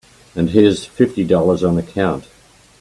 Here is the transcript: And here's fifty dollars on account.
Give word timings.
And 0.35 0.49
here's 0.49 0.83
fifty 0.83 1.23
dollars 1.23 1.63
on 1.63 1.77
account. 1.77 2.27